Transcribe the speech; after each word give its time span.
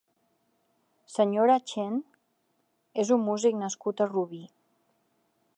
senyora 1.15 1.57
Chen 1.73 2.01
és 3.05 3.15
un 3.19 3.23
músic 3.29 3.63
nascut 3.63 4.05
a 4.07 4.11
Rubí. 4.15 4.45